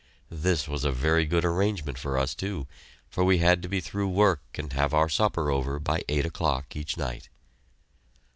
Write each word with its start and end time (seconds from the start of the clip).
This 0.31 0.67
was 0.67 0.83
a 0.83 0.91
very 0.91 1.27
good 1.27 1.45
arrangement 1.45 1.95
for 1.95 2.17
us, 2.17 2.33
too, 2.33 2.65
for 3.07 3.23
we 3.23 3.37
had 3.37 3.61
to 3.61 3.69
be 3.69 3.79
through 3.79 4.07
work 4.09 4.41
and 4.55 4.73
have 4.73 4.95
our 4.95 5.07
supper 5.07 5.51
over 5.51 5.77
by 5.77 6.03
eight 6.09 6.25
o'clock 6.25 6.75
each 6.75 6.97
night. 6.97 7.29